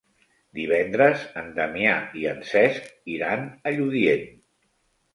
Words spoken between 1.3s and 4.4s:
en Damià i en Cesc iran a Lludient.